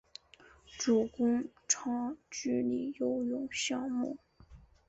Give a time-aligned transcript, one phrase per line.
[0.79, 4.17] 主攻长距离游泳项目。